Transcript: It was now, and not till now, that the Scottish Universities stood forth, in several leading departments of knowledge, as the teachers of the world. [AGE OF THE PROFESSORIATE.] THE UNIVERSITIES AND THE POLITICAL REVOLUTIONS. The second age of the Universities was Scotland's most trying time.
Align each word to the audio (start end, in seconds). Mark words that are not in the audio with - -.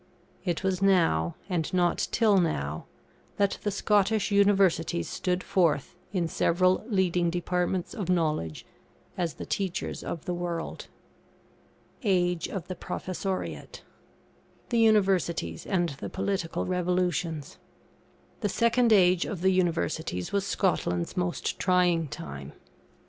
It 0.43 0.63
was 0.63 0.81
now, 0.81 1.35
and 1.47 1.71
not 1.75 2.07
till 2.11 2.39
now, 2.39 2.85
that 3.37 3.59
the 3.61 3.69
Scottish 3.69 4.31
Universities 4.31 5.07
stood 5.07 5.43
forth, 5.43 5.95
in 6.11 6.27
several 6.27 6.83
leading 6.87 7.29
departments 7.29 7.93
of 7.93 8.09
knowledge, 8.09 8.65
as 9.15 9.35
the 9.35 9.45
teachers 9.45 10.03
of 10.03 10.25
the 10.25 10.33
world. 10.33 10.87
[AGE 12.01 12.47
OF 12.49 12.67
THE 12.67 12.73
PROFESSORIATE.] 12.75 13.83
THE 14.69 14.79
UNIVERSITIES 14.79 15.67
AND 15.67 15.89
THE 15.89 16.09
POLITICAL 16.09 16.65
REVOLUTIONS. 16.65 17.59
The 18.39 18.49
second 18.49 18.91
age 18.91 19.25
of 19.25 19.41
the 19.41 19.51
Universities 19.51 20.31
was 20.31 20.47
Scotland's 20.47 21.15
most 21.15 21.59
trying 21.59 22.07
time. 22.07 22.53